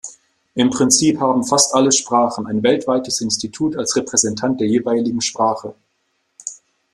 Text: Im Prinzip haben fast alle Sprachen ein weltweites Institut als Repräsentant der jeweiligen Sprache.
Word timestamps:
Im 0.55 0.71
Prinzip 0.71 1.19
haben 1.19 1.43
fast 1.43 1.75
alle 1.75 1.91
Sprachen 1.91 2.47
ein 2.47 2.63
weltweites 2.63 3.21
Institut 3.21 3.75
als 3.77 3.95
Repräsentant 3.95 4.59
der 4.59 4.65
jeweiligen 4.67 5.21
Sprache. 5.21 5.75